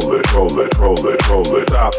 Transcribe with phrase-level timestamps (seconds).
[0.00, 1.68] roll it, roll it, roll it, roll it.
[1.68, 1.92] Stop,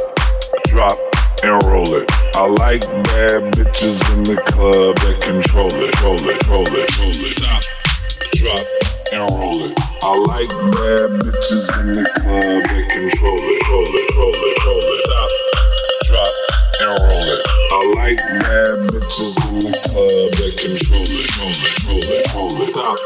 [0.68, 0.98] drop,
[1.44, 2.06] and roll it.
[2.36, 7.10] I like bad bitches in the club that control it, roll it, roll it, roll
[7.10, 7.38] it.
[7.40, 7.64] Stop,
[8.38, 8.66] drop,
[9.14, 9.74] and roll it.
[10.04, 14.94] I like bad bitches in the club that control it, roll it, roll it, roll
[14.94, 15.02] it.
[15.08, 15.30] Stop,
[16.06, 16.34] drop,
[16.82, 17.42] and roll it.
[17.48, 22.62] I like bad bitches in the club that control it, roll it, roll it, roll
[22.62, 22.74] it.
[22.74, 22.98] Stop,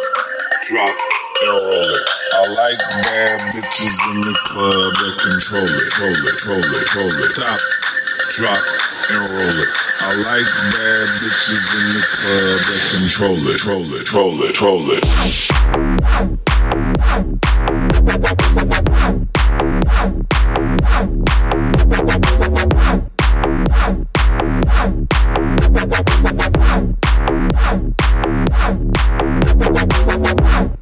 [0.67, 1.20] drop.
[1.43, 7.09] I like bad bitches in the club that control it, control it, control it, control
[7.23, 7.33] it.
[7.35, 7.59] Top,
[8.29, 8.61] drop,
[9.09, 9.69] and roll it.
[10.01, 14.91] I like bad bitches in the club that control it, control it, control it, control
[14.91, 15.01] it.
[30.51, 30.80] Thank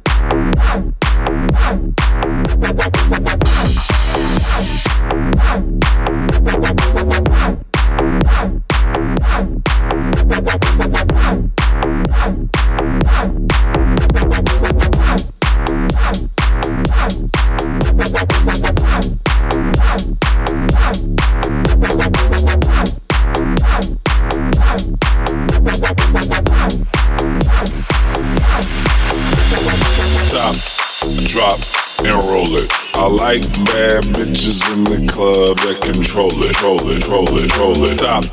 [32.28, 32.70] roll it.
[32.94, 37.84] I like bad bitches in the club that control it, roll it, roll it, roll
[37.84, 37.98] it.
[37.98, 38.24] Stop,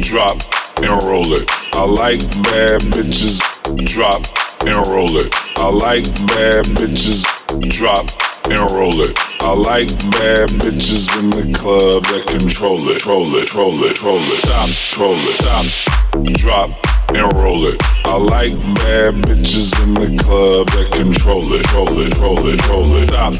[0.00, 0.38] drop,
[0.78, 1.48] and roll it.
[1.72, 3.40] I like bad bitches,
[3.86, 4.26] drop,
[4.66, 5.32] and roll it.
[5.56, 7.24] I like bad bitches,
[7.70, 8.10] drop,
[8.50, 9.16] and roll it.
[9.40, 14.18] I like bad bitches in the club that control it, roll it, roll it, roll
[14.18, 14.38] it.
[14.42, 17.76] Stop, roll it, stop, drop and roll it.
[18.04, 22.96] I like bad bitches in the club that control it, roll it, roll it, roll
[22.96, 23.08] it.
[23.08, 23.34] Stop,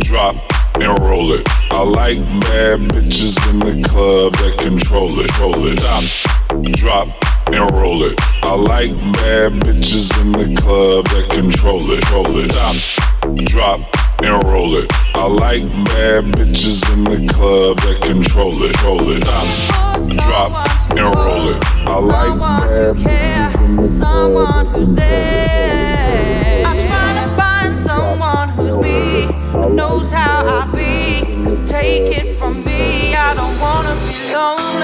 [0.00, 0.36] drop,
[0.74, 1.42] and roll it.
[1.70, 5.78] I like bad bitches in the club that control it, roll it.
[5.78, 7.08] Stop, drop,
[7.46, 8.14] and roll it.
[8.42, 12.50] I like bad bitches in the club that control it, roll it.
[12.50, 14.86] Stop, drop and roll it.
[15.14, 18.82] I like bad bitches in the club that control it.
[18.82, 21.64] Roll it, drop, drop and roll it.
[21.64, 23.52] I like bad to care,
[23.82, 26.66] someone who's there.
[26.66, 29.26] I'm trying to find someone who's me,
[29.74, 31.68] knows how I be.
[31.68, 34.77] Take it from me, I don't wanna be lonely.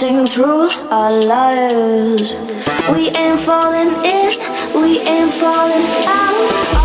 [0.00, 2.34] instincts rule our lives.
[2.92, 6.77] We ain't falling in, we ain't falling out.